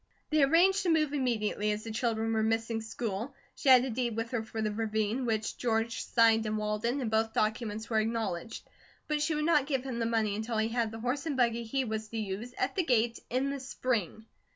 [0.31, 3.35] They arranged to move immediately, as the children were missing school.
[3.53, 7.11] She had a deed with her for the ravine, which George signed in Walden, and
[7.11, 8.67] both documents were acknowledged;
[9.07, 11.61] but she would not give him the money until he had the horse and buggy
[11.61, 14.25] he was to use, at the gate, in the spring.